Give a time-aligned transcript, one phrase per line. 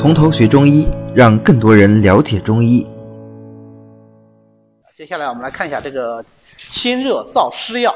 [0.00, 2.86] 从头学中医，让更多人了解中医。
[4.94, 6.24] 接下来我们来看一下这个
[6.56, 7.94] 清热燥湿药。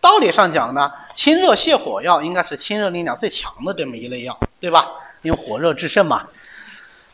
[0.00, 4.88] 道理上讲呢，清热泻火药应该是清热力量最强的这么一类药，对吧？
[5.22, 6.28] 因为火热制胜嘛。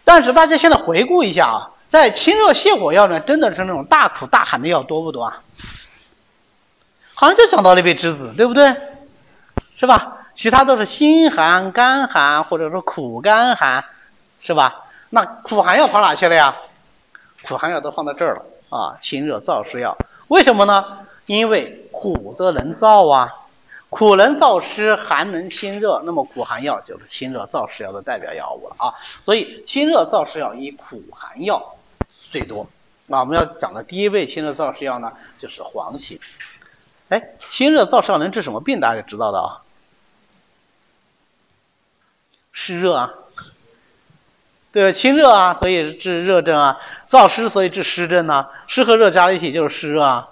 [0.04, 5.42] 但是大家现在回顾一下啊，在清热泻火药呢，真的是那种大苦大寒的药多不多啊？
[7.14, 8.76] 好像就讲到了一味栀子，对不对？
[9.74, 10.18] 是吧？
[10.38, 13.84] 其他都是心寒、肝寒，或者说苦肝寒，
[14.38, 14.84] 是吧？
[15.10, 16.54] 那苦寒药跑哪去了呀？
[17.42, 18.96] 苦寒药都放在这儿了啊！
[19.00, 19.98] 清热燥湿药，
[20.28, 21.08] 为什么呢？
[21.26, 23.34] 因为苦则能燥啊，
[23.90, 28.94] 苦能燥湿，寒能清热，那么苦寒药就是清热燥湿药的代表药物了啊！
[29.24, 31.74] 所以清热燥湿药以苦寒药
[32.30, 32.64] 最多。
[33.08, 36.20] 那我们要讲的第一味清热燥湿药呢，就是黄芩。
[37.08, 38.78] 哎，清热燥湿药能治什么病？
[38.78, 39.62] 大家知道的啊。
[42.60, 43.14] 湿热啊，
[44.72, 46.76] 对，清热啊，所以治热症啊；
[47.08, 48.50] 燥湿，所以治湿症啊。
[48.66, 50.28] 湿和热加在一起就是湿热啊，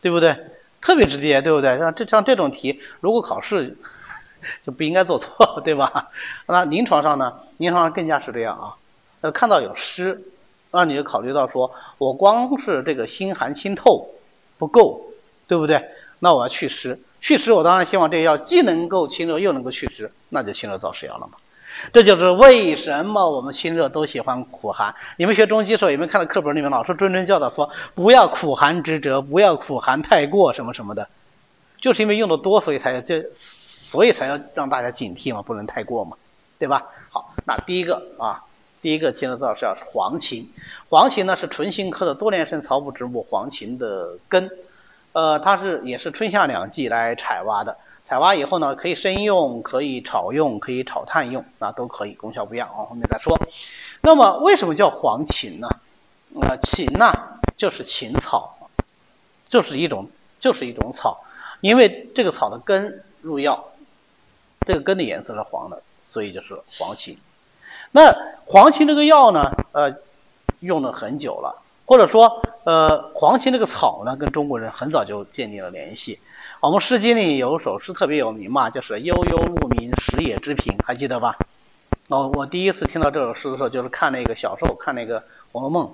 [0.00, 0.36] 对不对？
[0.80, 1.76] 特别直接，对不对？
[1.76, 3.76] 像这像这种题，如果考试
[4.64, 6.12] 就不应该做错， 对吧？
[6.46, 7.40] 那临床上呢？
[7.56, 8.76] 临床上更加是这样啊。
[9.22, 10.22] 呃，看到有湿，
[10.70, 14.10] 那你就考虑到说，我光是这个心寒清透
[14.58, 15.06] 不够，
[15.48, 15.84] 对不对？
[16.20, 21.32] 那我要祛湿，祛湿我当然希望这个药既能够清热又能够祛湿，那就清热燥湿药了嘛。
[21.92, 24.94] 这就是为什么我们清热都喜欢苦寒。
[25.16, 31.08] 你们学中医的时候有没有看到课本里面老师谆谆教导说不要苦寒之折，不要苦寒太过什么什么的，
[31.80, 36.16] 就是因为用的多，所以才要这，所以才要让大家警惕嘛，不能太过嘛，
[36.58, 36.84] 对吧？
[37.10, 38.42] 好，那第一个啊，
[38.80, 40.46] 第一个清热燥湿药是黄芩。
[40.88, 44.50] 黄芩呢是唇形科的多年生草本植物黄芩的根，
[45.12, 47.76] 呃，它是也是春夏两季来采挖的。
[48.04, 53.38] 采挖以后呢，可以生用，可以炒用，可以炒炭用，啊，都可以，功效不一样啊，后面再说。
[54.02, 55.68] 那么为什么叫黄芩呢？
[56.42, 57.12] 呃，芩呢
[57.56, 58.68] 就是芹草，
[59.48, 61.24] 就是一种就是一种草，
[61.60, 63.72] 因为这个草的根入药，
[64.66, 67.16] 这个根的颜色是黄的，所以就是黄芩。
[67.92, 68.14] 那
[68.44, 69.96] 黄芩这个药呢，呃，
[70.60, 76.18] 用了很久了，或者说，呃，黄芩这个草呢，跟中国人很早就建立了联系。
[76.64, 81.36] 我们《诗经》里有首诗特别有名嘛，就是“悠悠鹿鸣，食野之苹”，还记得吧？
[82.08, 85.20] 哦，我第一次听到这首诗的时候，就是看那个小时候看那个
[85.52, 85.92] 《红楼梦》，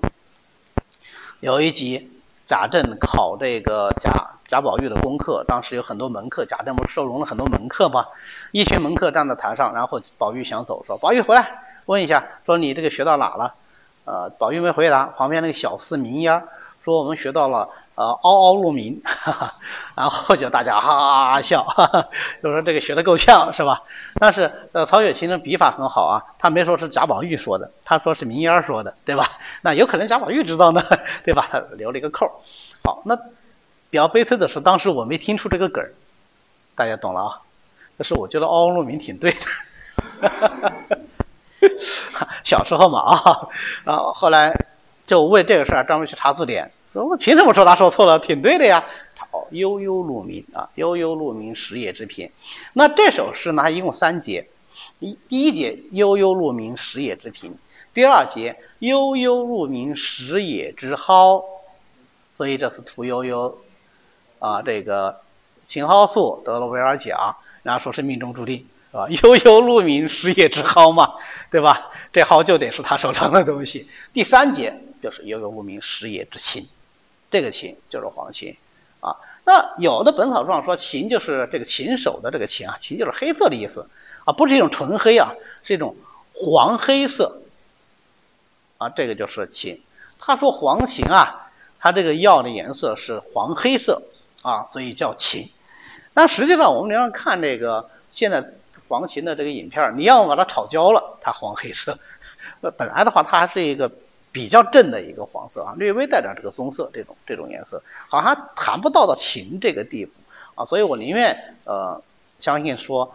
[1.41, 2.13] 有一集
[2.45, 4.13] 贾政考这个贾
[4.47, 8.07] 贾宝玉的功课，当时有很多门客，贾政不是收容了很多门客吗？
[8.53, 13.57] 一群门客站在台上，然后宝玉想走，说：“宝玉回来，问一下，说你这个学到哪了？”
[14.07, 16.45] 呃，宝玉没回答，旁边那个小厮明烟
[16.85, 17.71] 说：“我们学到了。”
[18.01, 19.03] 呃，嗷嗷鹿鸣，
[19.95, 21.67] 然后就大家哈哈哈笑，
[22.43, 23.83] 就说这个学的够呛，是吧？
[24.19, 29.33] 但是呃，曹雪芹的笔法很好啊，他没说是贾宝玉说的，他说是明烟说的，对吧？
[29.61, 30.83] 那有可能贾宝玉知道呢，
[31.27, 31.47] 对吧？
[31.53, 32.41] 他留了一个扣
[32.83, 33.15] 好，那
[33.91, 35.93] 比较悲催的是，当时我没听出这个梗儿，
[36.75, 37.41] 大家懂了啊？
[37.99, 39.31] 但是我觉得嗷嗷鹿鸣挺对
[41.61, 41.69] 的，
[42.45, 43.49] 小时候嘛啊，
[43.85, 44.57] 然后后来
[45.05, 46.73] 就为这个事儿专门去查字典。
[46.93, 48.19] 说我凭什么说他说错了？
[48.19, 48.85] 挺对的呀。
[49.15, 52.31] 好，悠悠鹿鸣啊，悠悠鹿鸣，食野之苹。
[52.73, 54.49] 那这首诗呢，一共三节。
[54.99, 57.53] 一第一节悠悠鹿鸣，食野之苹。
[57.93, 61.45] 第二节悠悠鹿鸣，食野之蒿。
[62.35, 63.59] 所以这是屠呦呦
[64.39, 65.21] 啊，这个
[65.65, 69.07] 青蒿素得了威尔奖，然后说是命中注定，是吧？
[69.23, 71.15] 悠悠鹿鸣，食野之蒿嘛，
[71.51, 71.91] 对吧？
[72.13, 73.89] 这蒿就得是他手上的东西。
[74.13, 76.67] 第三节就是悠悠鹿鸣，食野之芹。
[77.31, 78.57] 这个琴就是黄芩，
[79.01, 79.15] 啊，
[79.45, 83.89] 那有的本草状说芹就是这个禽首的这个芹啊，芹就是黑色的意思，
[84.25, 85.33] 啊，不是一种纯黑啊，
[85.63, 85.95] 是一种
[86.35, 87.41] 黄黑色，
[88.79, 89.81] 啊，这个就是芹。
[90.19, 94.03] 他说黄芩啊，它这个药的颜色是黄黑色，
[94.43, 95.49] 啊，所以叫芹。
[96.13, 98.45] 但实际上我们要看这个现在
[98.89, 101.97] 黄芩的这个影片，你要把它炒焦了，它黄黑色，
[102.77, 103.89] 本来的话它还是一个。
[104.33, 110.13] 比较正的一个黄色啊，略微带点这个棕色，这种这种颜色，好像谈不到到芹这个地步
[110.55, 112.01] 啊，所以我宁愿呃
[112.39, 113.13] 相信说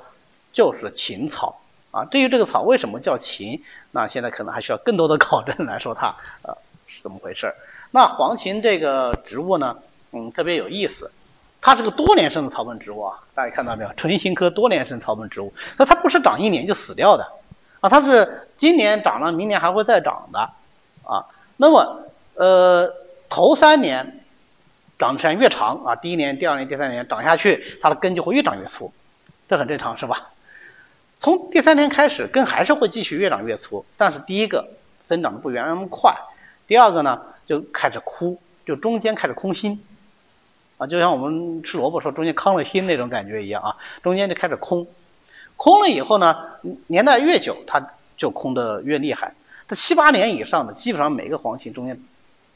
[0.51, 2.03] 就是芹草啊。
[2.05, 7.53] 至于这个草为什么叫芹，那现在可能还需要更多的考证来说它呃是怎么回事
[7.91, 9.77] 那黄芩这个植物呢，
[10.11, 11.09] 嗯，特别有意思，
[11.61, 13.93] 它是个多年生的草本植物啊，大家看到没有？
[13.93, 17.31] 唇形科多年生草本植物，那它不是长一年就死掉的
[17.79, 20.51] 啊，它是今年长了，明年还会再长的。
[21.05, 21.25] 啊，
[21.57, 22.91] 那么，呃，
[23.29, 24.19] 头三年
[24.97, 28.91] 长的时间越长啊，第一年、第二年、第三年长下去，它的根就会越长越粗，
[29.47, 30.31] 这很正常，是吧？
[31.17, 34.67] 从第三年开始，根还是会继续越长越粗，但是第一个
[35.05, 36.13] 增长的不原来那么快，
[36.67, 39.81] 第二个呢就开始枯，就中间开始空心，
[40.77, 44.87] 啊，就像我们吃萝卜时候中间糠了心那种感觉一样啊，中间就开始空，
[45.55, 46.35] 空了以后呢，
[46.87, 49.33] 年代越久，它就空的越厉害。
[49.67, 51.99] 这七八年以上的，基本上每个黄芩中间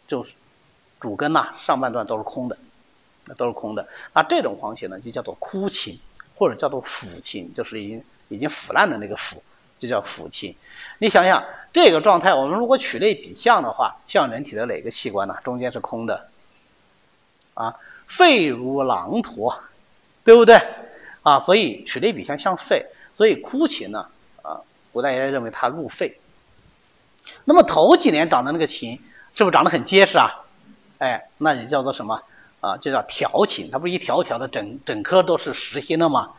[0.08, 0.32] 就是
[1.00, 2.58] 主根呐，上半段都是空的，
[3.36, 3.88] 都是空的。
[4.14, 5.98] 那这种黄芪呢，就叫做枯芩，
[6.36, 9.42] 或者叫做腐芩，就是已经已经腐烂的那个腐，
[9.80, 10.54] 就叫腐芩。
[11.00, 15.36] 你想想这个状态，我们如果取类比象的话，像人体的哪个器官呢？
[15.44, 16.30] 中间是空的，
[17.56, 19.64] 啊，肺如狼驼，
[20.24, 20.62] 对不对？
[21.24, 22.86] 啊，所以取类比象像肺，
[23.16, 24.08] 所以枯芪呢，
[24.44, 26.19] 啊，古代也认为它入肺。
[27.50, 28.92] 那么头几年长的那个琴，
[29.34, 30.30] 是不是长得很结实啊？
[31.00, 32.22] 哎，那也叫做什么
[32.62, 32.78] 啊？
[32.78, 36.30] 就叫条琴，它不是一条条的，整整颗都是实心的吗？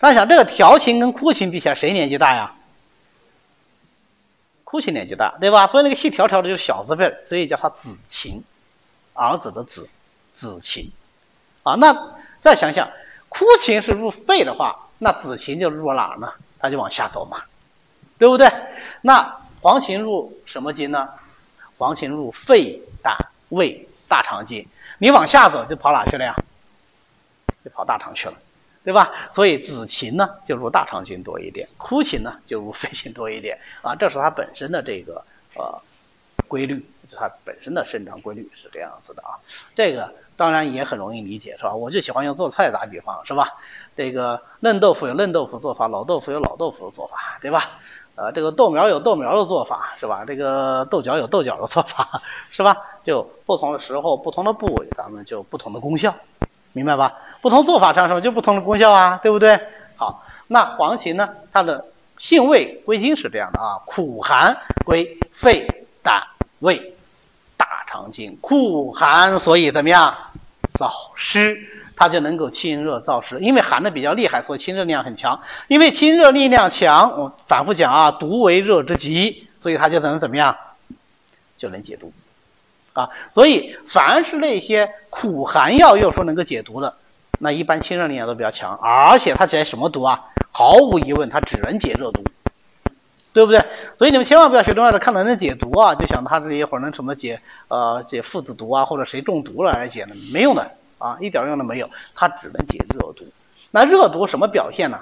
[0.00, 2.52] 大家想，这个条琴跟枯琴比起来，谁年纪大呀？
[4.64, 5.68] 枯琴年纪大，对吧？
[5.68, 8.42] 所以那个细条条的就是小字辈，所以叫它子琴，
[9.14, 9.88] 儿子的子，
[10.32, 10.90] 子琴。
[11.62, 12.90] 啊，那再想想，
[13.28, 16.32] 枯琴是入肺的话，那子琴就入哪儿呢？
[16.58, 17.44] 它就往下走嘛，
[18.18, 18.50] 对不对？
[19.02, 19.36] 那。
[19.66, 21.08] 黄芩入什么经呢？
[21.76, 23.16] 黄芩入肺、胆、
[23.48, 24.64] 胃、大肠经。
[24.98, 26.36] 你往下走就跑哪去了呀？
[27.64, 28.34] 就跑大肠去了，
[28.84, 29.12] 对吧？
[29.32, 33.92] 所以子芩呢就入大肠经多一点，枯芩呢就入肺经多一点啊。
[33.96, 35.20] 这是它本身的这个
[35.56, 35.82] 呃
[36.46, 36.78] 规律，
[37.10, 39.34] 就它本身的生长规律是这样子的啊。
[39.74, 41.74] 这个当然也很容易理解，是吧？
[41.74, 43.56] 我就喜欢用做菜打比方，是吧？
[43.96, 47.80] 这个嫩豆腐有嫩豆腐做法，老豆腐有老豆腐的做法，对吧？
[48.16, 50.24] 呃，这个豆苗有豆苗的做法，是吧？
[50.26, 52.76] 这个豆角有豆角的做法，是吧？
[53.04, 56.14] 就不同的时候、不同的部位，咱们就不同的功效，
[56.72, 57.12] 明白吧？
[57.42, 59.60] 不同做法上什么就不同的功效啊，对不对？
[59.96, 61.28] 好，那黄芪呢？
[61.52, 61.84] 它的
[62.16, 65.66] 性味归经是这样的啊：苦寒归肺、
[66.02, 66.22] 胆、
[66.60, 66.94] 胃、
[67.58, 68.36] 大肠经。
[68.40, 70.14] 苦寒，所以怎么样？
[70.78, 71.56] 燥湿。
[71.96, 75.40] 它就能够清热燥湿，因为寒的比较厉害，所以清热力量很强。
[75.66, 80.54] 因为清热力量强，我反复讲啊，毒为热之极，所以它就能怎么样，
[81.56, 82.12] 就能解毒，
[82.92, 86.94] 啊，所以凡是那些苦寒药，又说能够解毒的，
[87.38, 90.22] 那一般清热力量都比较强，而且它解什么毒啊？
[90.52, 92.22] 毫无疑问，它只能解热毒，
[93.32, 93.64] 对不对？
[93.96, 100.14] 所以你们千万不要学中药的看到能解毒啊，就想它这一会儿能什么解呃解附子毒啊，或者谁中毒了来解呢？
[100.30, 100.70] 没用的。
[100.98, 103.24] 啊，一点用都没有，它只能解热毒。
[103.72, 105.00] 那热毒什么表现呢？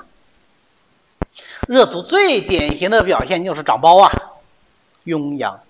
[1.68, 4.10] 热毒最典型的表现就是长包啊，
[5.04, 5.60] 痈疡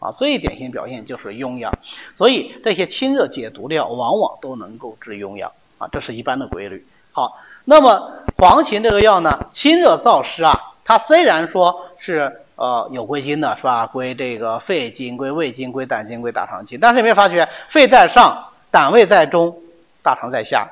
[0.00, 1.72] 啊，最典型表现就是痈疡。
[2.14, 6.86] 所以这些清热解毒的药往往都能够治痈疡啊，这是一般的规律。
[7.12, 13.86] 好，那么黄芩这个药呢，清热燥湿啊，它虽然说是呃有归经的是吧？
[13.86, 19.58] 归这个肺经、归胃经、归胆经、归大肠经，但是有没有发觉肺在上，胆胃在中？
[20.06, 20.68] 大肠在下，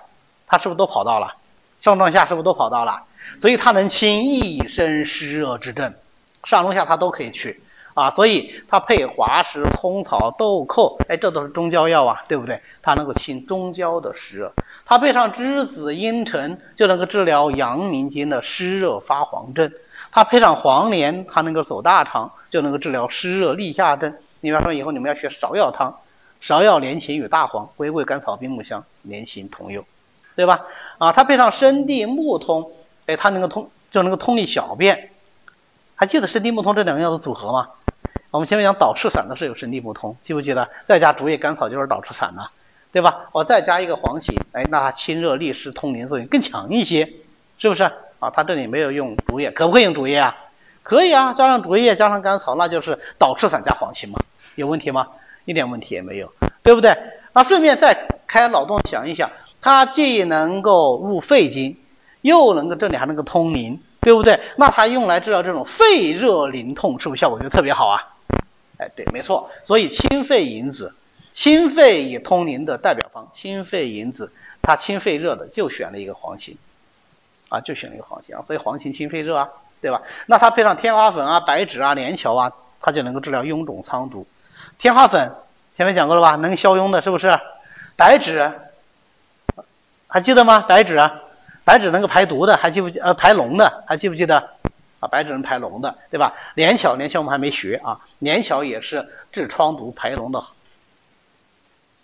[0.46, 1.34] 它是不是都跑到了？
[1.82, 3.02] 上中下是不是都跑到了？
[3.40, 5.92] 所以它能清一身湿热之症，
[6.44, 7.60] 上中下它都可以去
[7.94, 8.08] 啊。
[8.10, 12.62] 所以它配滑石、通草、豆蔻，哎，这都是中焦药啊，对不对？
[12.80, 14.52] 它能够清中焦的湿热。
[14.86, 19.68] 它配上栀子、茵陈，就能够治疗阳明经的湿热发黄症。
[20.12, 24.14] 它配上黄连，它能够走大肠，就能够治疗湿热立下症。
[24.42, 25.92] 你比方说，以后你们要学芍药汤。
[26.44, 29.82] 芍药连芩与大黄、龟桂甘草冰木香连芩同用，
[30.36, 30.66] 对吧？
[30.98, 32.70] 啊，它配上生地木通，
[33.06, 35.10] 哎，它能够通，就能够通利小便。
[35.94, 37.70] 还记得生地木通这两个药的组合吗？
[38.30, 40.68] 我们前面讲导赤散的是有生地木通，记不记得？
[40.86, 42.50] 再加竹叶甘草就是导赤散了，
[42.92, 43.30] 对吧？
[43.32, 47.10] 我再加一个黄芪，哎，那它清热利湿、通淋作用更强一些，
[47.56, 47.84] 是不是？
[48.18, 50.36] 啊，它这里没有用竹叶，可不可以用竹叶啊？
[50.82, 54.18] 可以啊，加上竹叶，加上甘草，那就是导赤散加黄芪嘛？
[54.56, 55.08] 有问题吗？
[55.44, 56.32] 一点问题也没有，
[56.62, 56.96] 对不对？
[57.32, 61.76] 那顺便再开脑洞想一想，它既能够入肺经，
[62.20, 64.38] 又能够这里还能够通淋，对不对？
[64.56, 68.14] 那它用来治疗这种肺热淋痛，是不是效果就特别好啊？
[68.78, 69.50] 哎，对，没错。
[69.64, 70.94] 所以清肺银子，
[71.32, 74.32] 清肺也通淋的代表方，清肺银子，
[74.62, 76.56] 它清肺热的就选了一个黄芪，
[77.48, 78.42] 啊，就选了一个黄芪啊。
[78.46, 79.48] 所以黄芪清肺热啊，
[79.80, 80.00] 对吧？
[80.26, 84.26] 那它配上天花粉啊、白芷啊、连翘啊，它就能够治疗臃肿疮毒。
[84.78, 85.34] 天花粉
[85.72, 87.38] 前面讲过了吧，能消痈的，是不是？
[87.96, 88.52] 白芷
[90.08, 90.60] 还记得吗？
[90.60, 90.98] 白芷，
[91.64, 92.98] 白芷能够排毒的，还记不记？
[93.00, 94.50] 呃，排脓的，还记不记得？
[95.00, 96.34] 啊，白芷能排脓的，对吧？
[96.54, 100.42] 连翘，连翘我们还没学啊，连翘也是治疮毒、排脓的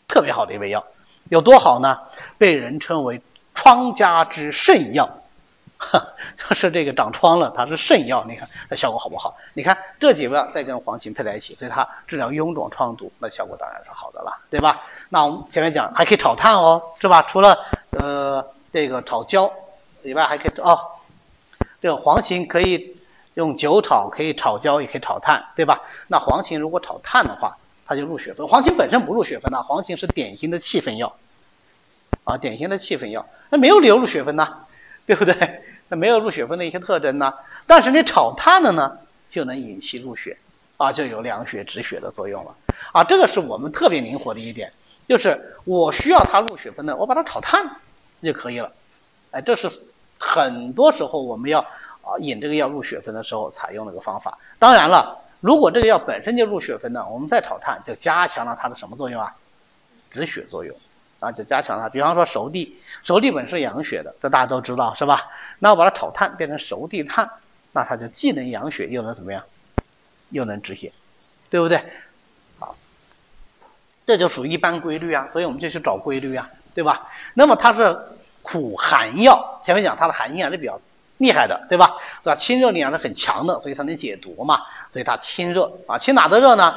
[0.08, 0.84] 特别好的一味药，
[1.28, 1.98] 有多好呢？
[2.38, 3.22] 被人称为
[3.54, 5.19] 疮家之圣药，
[5.80, 6.06] 哈
[6.52, 9.34] 是这个长疮了，它是肾药，你看它效果好不好？
[9.54, 14.82] 你看这几味再跟黄芩配在一起，所以它治疗臃肿疮毒，那效果当然是好的了，对吧？
[15.08, 17.22] 那我们前面讲还可以炒炭哦，是吧？
[17.22, 17.58] 除了
[17.92, 19.50] 呃这个炒焦
[20.02, 20.78] 以外，还可以哦，
[21.80, 22.94] 这个黄芩可以
[23.34, 25.80] 用酒炒，可以炒焦，也可以炒炭，对吧？
[26.08, 27.56] 那黄芩如果炒炭的话，
[27.86, 28.46] 它就入血分。
[28.46, 31.16] 黄芩本身不入血分的，黄芩是典型的气分药，
[32.24, 34.66] 啊，典型的气分药，那没有理由入血分呐，
[35.10, 35.64] 对不对？
[35.88, 37.34] 那没有入血分的一些特征呢，
[37.66, 38.96] 但是你炒炭了呢，
[39.28, 40.38] 就能引其入血，
[40.76, 42.54] 啊，就有凉血止血的作用了，
[42.92, 44.72] 啊，这个是我们特别灵活的一点，
[45.08, 47.68] 就是我需要它入血分的，我把它炒炭
[48.22, 48.70] 就可以了，
[49.32, 49.68] 哎，这是
[50.16, 54.38] 很多时候我们要啊引这个药入血分的时候采用的一个方法。
[54.60, 59.34] 当然了，如果这个药本身就入血分的，我们再炒炭就加强了它的什么作用啊？
[60.12, 60.76] 止血作用。
[61.20, 61.88] 啊，就加强它。
[61.88, 65.28] 比方说熟地，熟地本是养血的，这大家都知道是吧？
[65.58, 67.30] 那我把它炒炭变成熟地炭，
[67.72, 69.44] 那它就既能养血，又能怎么样？
[70.30, 70.92] 又能止血，
[71.50, 71.82] 对不对？
[72.58, 72.74] 好，
[74.06, 75.28] 这就属于一般规律啊。
[75.30, 77.08] 所以我们就去找规律啊，对吧？
[77.34, 77.98] 那么它是
[78.42, 80.80] 苦寒药，前面讲它的寒性还是比较
[81.18, 81.96] 厉害的，对吧？
[82.22, 82.34] 是吧？
[82.34, 84.62] 清热力量是很强的，所以它能解毒嘛。
[84.90, 86.76] 所以它清热啊，清哪的热呢？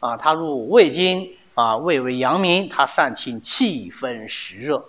[0.00, 1.30] 啊，它入胃经。
[1.56, 4.84] 啊，胃为阳明，它善清气分实热，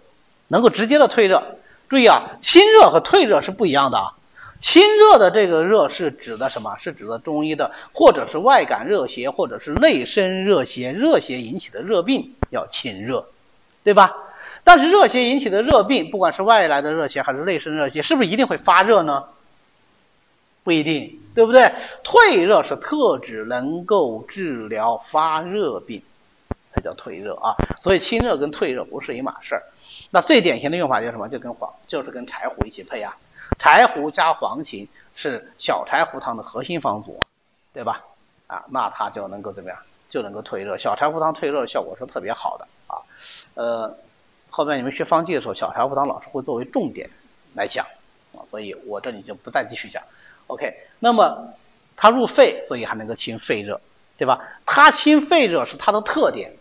[0.49, 1.55] 能够直接的退热。
[1.87, 4.13] 注意啊，清热和退热是不一样的啊。
[4.59, 6.75] 清热的这个热是指的什么？
[6.77, 13.27] 是指的中医的，或者是外感热邪，或者是内生热邪，热邪引起的热病要清热，
[13.85, 14.13] 对吧？
[14.65, 19.23] 但是热邪引起的热病，不管是外来的热邪还是内生热邪，是不是一定会发热呢？
[20.65, 21.71] 不一定，对不对？
[22.03, 26.01] 退热是特指能够治疗发热病。
[26.77, 29.63] 这叫退热啊，所以清热跟退热不是一码事儿。
[30.11, 31.27] 那最典型的用法就是什么？
[31.27, 33.17] 就跟黄，就是跟柴胡一起配啊。
[33.57, 37.23] 柴胡加黄芩是小柴胡汤的核心方组，
[37.73, 38.03] 对吧？
[38.45, 39.79] 啊，那它就能够怎么样？
[40.09, 40.77] 就能够退热。
[40.77, 43.01] 小柴胡汤退热效果是特别好的啊。
[43.55, 43.97] 呃，
[44.51, 47.09] 后面你们学方剂的时候，小柴胡汤老师会作为重点
[47.55, 47.83] 来讲
[48.33, 50.03] 啊，所以我这里就不再继续讲。
[50.45, 51.53] OK，那么
[51.95, 53.81] 它入肺，所以还能够清肺热，
[54.15, 54.39] 对吧？
[54.65, 56.53] 它清肺热是它的特点。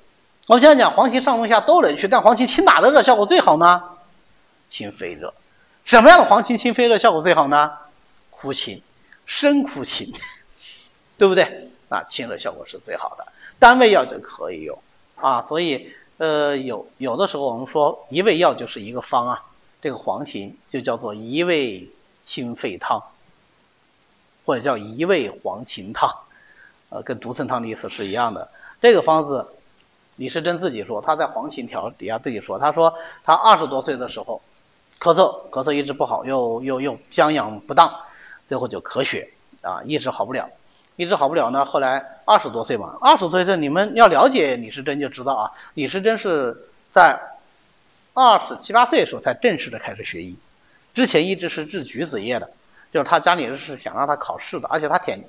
[0.47, 3.83] 我们现在讲黄芩上中下都能去，但黄芩清哪的热效果最好呢？
[4.69, 5.35] 清肺热。
[5.85, 7.73] 什么样的黄芩清肺热效果最好呢？
[8.31, 8.81] 苦芩，
[9.27, 10.15] 生苦芩，
[11.19, 11.69] 对不对？
[11.89, 13.27] 那清热效果是最好的。
[13.59, 14.79] 单味药就可以用
[15.17, 15.43] 啊。
[15.43, 19.43] 所以呃，有有的时候我们说一味药就是一个方啊。
[19.83, 21.91] 这个黄芩就叫做一味
[22.23, 23.03] 清肺汤，
[24.45, 26.09] 或者叫一味黄芩汤，
[26.91, 28.49] 呃，跟独参汤的意思是一样的。
[28.81, 29.55] 这个方子。
[30.17, 34.43] 李时珍自己说，他在黄芩条底下自己说，他说他二十多岁的时候，
[34.99, 37.93] 咳嗽咳嗽一直不好，又又又将养不当，
[38.47, 39.29] 最后就咳血
[39.63, 40.49] 啊，一直好不了，
[40.97, 41.65] 一直好不了呢。
[41.65, 46.57] 后来二十多岁嘛，二十多岁你们要了解李时珍就知道啊，李时珍是
[46.91, 47.21] 在
[48.15, 50.39] 二十七八岁的时候才正式的开始学医，
[50.95, 52.51] 之前一直是治橘子叶的，
[52.91, 55.23] 就是他家里是想让他考试的，而且他挺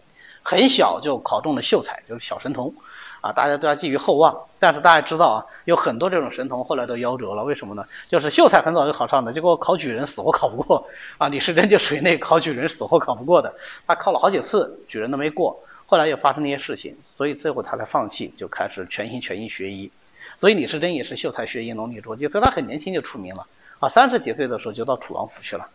[0.47, 2.73] 很小就考中了秀才，就是小神童。
[3.19, 7.83] 啊，大家都要寄予厚望，但是大家知道啊，有很多这种神童后来都夭折了，为什么呢？
[8.07, 10.87] 就是秀才很早就考上的，结果考举人死活考不过
[11.17, 11.27] 啊。
[11.27, 13.53] 李时珍就属于那考举人死活考不过的，
[13.85, 19.91] 他考了好几次举人都没过，后来又发生那些事情，所以最后他才放弃，就开始全心全意学医。
[20.37, 23.45] 所以李时珍也是秀才学医，农历捉鸡，所以他很年轻就出名了
[23.79, 25.67] 啊，三十几岁的时候就到楚王府去了。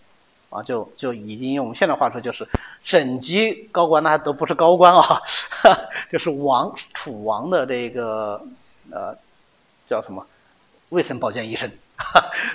[0.53, 2.47] 啊，就就已经用我们现在话说，就是
[2.85, 5.23] 省级高官，那都不是高官啊，
[6.13, 8.39] 就是王楚王的这个
[8.91, 9.17] 呃
[9.89, 10.27] 叫什么
[10.91, 11.71] 卫生保健医生，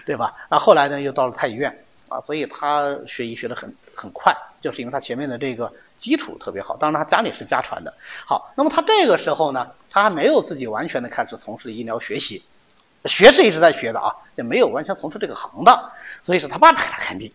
[0.06, 0.36] 对吧？
[0.48, 6.78] 那后来呢，又到了太医院啊，所以他学医学的很很快，就是因为他前面的这个基础特别好。
[6.78, 7.92] 当然，他家里是家传的。
[8.28, 12.44] 好，那么他这个时候呢，他还没有自己完全的开始从事医疗学习，
[13.06, 17.34] 学是一直在学的啊，就没有完全从事这个行当，所以是他爸爸给他看病。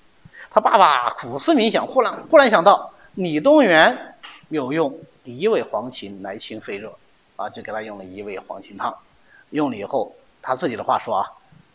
[0.55, 4.15] 他爸爸苦思冥想，忽然忽然想到李东垣
[4.51, 6.93] 有用一味黄芩来清肺热，
[7.37, 8.95] 啊，就给他用了一味黄芩汤。
[9.49, 11.27] 用了以后，他自己的话说啊，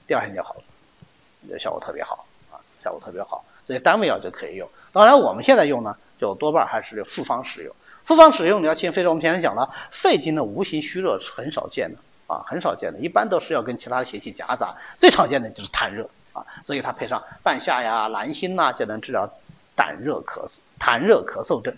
[0.06, 3.44] 第二天就好了，效果特别好啊，效果特别好。
[3.66, 4.70] 所以单味药就可以用。
[4.92, 7.76] 当然我们现在用呢，就多半还是复方使用。
[8.06, 14.76] 复方使用你要清肺热，我们前面讲了，肺经的无形虚热是很少见的啊，很少见的，一般都是要跟其他的邪气夹杂。
[14.98, 16.08] 最常见的就是痰热。
[16.38, 19.28] 啊，所以它配上半夏呀、兰心呐，就能治疗
[19.76, 21.76] 胆热咳嗽、痰热咳嗽症，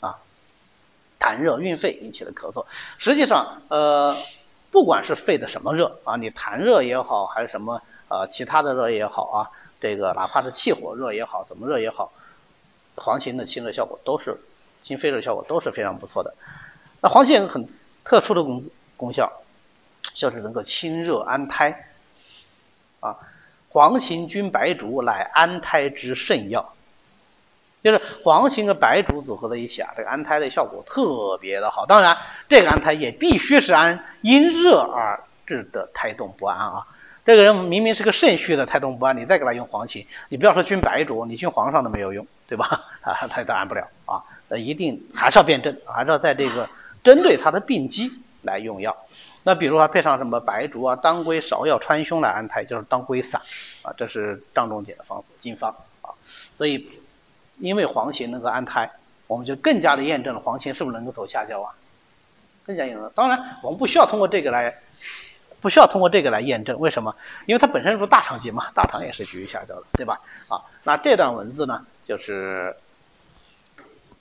[0.00, 0.18] 啊，
[1.20, 2.66] 痰热运肺引起的咳嗽。
[2.98, 4.16] 实际上，呃，
[4.72, 9.38] 不管是肺的什么热啊，你痰热也好，还是什么呃其他的热也好啊，
[9.80, 12.12] 这个哪怕是气火热也好，怎么热也好，
[12.96, 14.36] 黄芩的清热效果都是
[14.82, 16.34] 清肺热效果都是非常不错的。
[17.00, 17.68] 那黄芩有个很
[18.02, 18.64] 特殊的功
[18.96, 19.30] 功效，
[20.14, 21.86] 就是能够清热安胎。
[23.00, 23.16] 啊，
[23.70, 26.74] 黄芩菌白术乃安胎之圣药，
[27.84, 31.86] 就是黄芩和白术组合在一起啊，这个安胎的效果特别的好。
[31.86, 32.16] 当然，
[32.48, 36.84] 这个安胎也必须是安因热而致的胎动不安啊。
[37.24, 42.84] 这个人明明是个肾虚的胎动不安，你再给他用黄芩，你不要说菌白术，你菌皇上都没有用，对吧？
[43.02, 44.20] 啊，他都安不了啊。
[44.48, 46.68] 那一定还是要辨证，还是要在这个
[47.04, 48.10] 针对他的病机
[48.42, 48.96] 来用药。
[49.42, 53.40] 那比如说配上什么白术啊、当归、芍药、川芎来安胎，就是当归散
[53.82, 56.10] 啊，这是张仲景的方子金方啊。
[56.56, 56.88] 所以，
[57.58, 58.90] 因为黄芩能够安胎，
[59.26, 61.74] 我们就更加的验证了黄芩是不是能够走下焦啊？
[62.66, 63.10] 更加验证。
[63.14, 64.78] 当然，我们不需要通过这个来。
[65.62, 67.14] 不需要通过这个来验证，为什么？
[67.44, 70.18] 因为它本身是大肠经嘛，大肠也是属于下焦的，对吧？
[70.48, 72.74] 啊，那这段文字呢，就是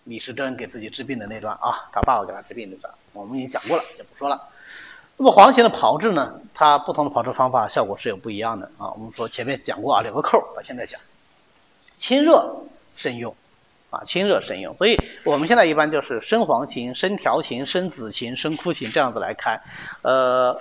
[0.04, 4.50] 李时珍给自己治病的那段啊，他爸爸给他治病那段，我们已经讲过了，就不说了。
[5.22, 8.90] 那么黄芩的炮制呢，它不同的炮制方法效果是有不一样的啊。
[8.92, 11.00] 我们说前面讲过啊，留个扣，我现在讲，
[11.98, 12.64] 清热
[12.96, 13.36] 慎用
[13.90, 14.74] 啊，清热慎用。
[14.78, 19.60] 所以我们现在一般就是生黄芩、生条芩、生紫芩、生枯芩这样子来开，
[20.02, 20.60] 呃。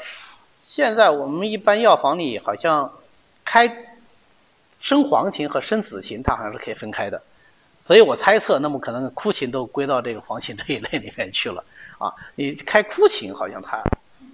[0.60, 2.92] 现在我们一般药房里好像
[3.42, 3.86] 开
[4.80, 7.22] 生黄芩和生紫芩，它好像是可以分开的，
[7.82, 11.64] 所以我猜测，那么可能枯芩都归到这个黄芩这一类里面去了
[11.96, 12.12] 啊。
[12.34, 13.82] 你开枯芩，好像它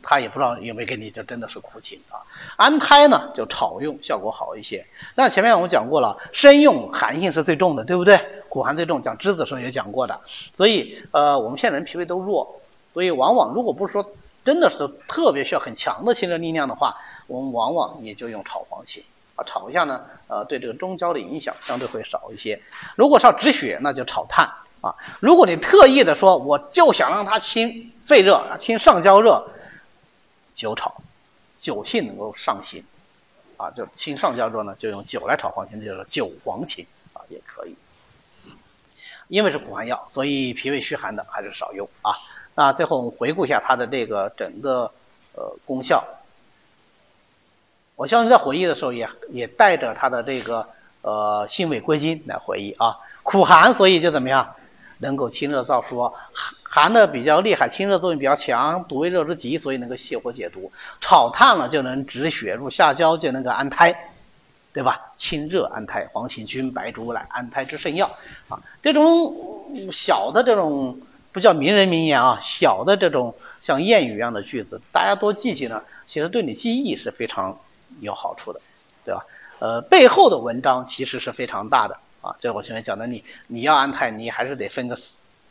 [0.04, 2.22] 他也不知道有没有给你，就真的是枯芩啊。
[2.56, 4.86] 安胎呢，就炒用效果好一些。
[5.14, 8.20] 那前面我们讲过了，生用寒性是最重的，对不对？
[8.48, 10.20] 苦寒最重，讲栀子时候也讲过的。
[10.56, 12.60] 所以呃，我们现在人脾胃都弱，
[12.92, 14.12] 所以往往如果不是说。
[14.44, 19.02] 真的是特别需要很强的清热力量的话，我们往往也就用炒黄芪
[19.36, 22.60] 啊，炒一下呢，呃，对这个中焦的影响相对会少一些。
[22.94, 24.46] 如果是要止血，那就炒炭
[24.82, 24.94] 啊。
[25.20, 29.42] 如果你特意的说，我就想让它清肺热、清上焦热，
[30.54, 30.94] 酒炒，
[31.56, 32.82] 酒性能够上行
[33.56, 37.74] 啊，就清上焦热呢，就用酒来炒黄芪，就是酒黄芪啊，也可以。
[39.28, 42.12] 因为是苦寒药，所以脾胃虚寒的还是少用啊。
[42.54, 44.92] 那最后我们回顾一下它的这个整个
[45.32, 46.04] 呃功效。
[47.96, 50.68] 我相信在回忆的时候也也带着它的这个
[51.00, 52.98] 呃性味归经来回忆啊。
[53.22, 54.54] 苦寒，所以就怎么样，
[54.98, 55.94] 能够清热燥湿，
[56.74, 60.72] 寒的比较厉害，清热作用比较强，毒胃热之极，所以能够泻火解毒。
[61.00, 63.94] 炒炭了就能止血入下焦，就能够安胎，
[64.72, 65.12] 对吧？
[65.16, 68.10] 清热安胎，黄芩菌白术乃安胎之圣药
[68.48, 68.60] 啊。
[68.82, 69.02] 这种
[69.92, 70.98] 小的这种。
[71.34, 77.58] 不叫名人名言啊，小的这种像谚语一样的句子，大家多记记呢，其实对你记忆是非常
[77.98, 78.60] 有好处的，
[79.04, 79.26] 对吧？
[79.58, 82.36] 呃，背后的文章其实是非常大的啊。
[82.38, 84.96] 这我前面讲的，你你要安胎，你还是得分个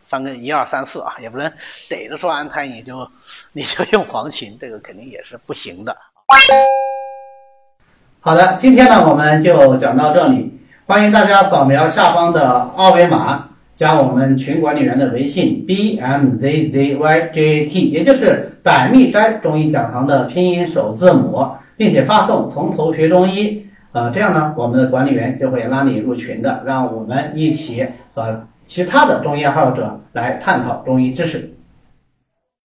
[0.08, 1.52] 三个一二三四啊，也不能
[1.89, 3.08] 逮着说安胎你就
[3.52, 5.96] 你就用黄芩，这个肯定也是不行的。
[8.20, 13.50] 好的，今天呢我们就讲到这里，欢迎大家扫描下方的二维码。
[13.74, 21.44] 加我们群管理员的微信 b m z z y j t，也就是百密斋中医讲堂的拼音首字母，
[21.76, 31.54] 并且发送“从头学中医”，呃，这样呢，我们的管理员就会拉你入群的，让我们一起和其他的中医爱好者来探讨中医知识。